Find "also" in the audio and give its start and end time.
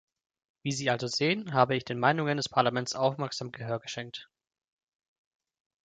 0.89-1.05